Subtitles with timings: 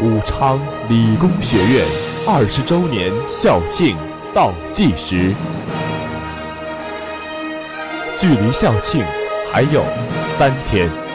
[0.00, 1.84] 武昌理工学院
[2.24, 3.96] 二十周年校庆
[4.32, 5.34] 倒计时。
[8.16, 9.04] 距离校庆
[9.50, 9.82] 还有
[10.38, 11.07] 三天。